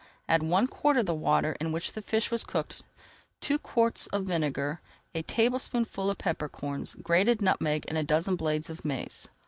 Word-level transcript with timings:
Add 0.27 0.41
one 0.41 0.65
quart 0.65 0.97
of 0.97 1.05
the 1.05 1.13
water 1.13 1.55
in 1.59 1.71
which 1.71 1.93
the 1.93 2.01
fish 2.01 2.31
was 2.31 2.43
cooked, 2.43 2.81
two 3.39 3.59
quarts 3.59 4.07
of 4.07 4.23
vinegar, 4.23 4.81
a 5.13 5.21
tablespoonful 5.21 6.09
of 6.09 6.17
pepper 6.17 6.49
corns, 6.49 6.95
grated 7.03 7.39
nutmeg 7.39 7.85
and 7.87 7.99
a 7.99 8.03
dozen 8.03 8.35
blades 8.35 8.71
of 8.71 8.83
mace. 8.83 9.27